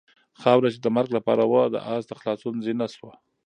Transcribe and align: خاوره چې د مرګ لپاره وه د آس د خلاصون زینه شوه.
خاوره 0.41 0.69
چې 0.73 0.79
د 0.81 0.87
مرګ 0.95 1.09
لپاره 1.17 1.43
وه 1.51 1.63
د 1.73 1.75
آس 1.95 2.03
د 2.07 2.11
خلاصون 2.19 2.55
زینه 2.65 2.87
شوه. 2.95 3.13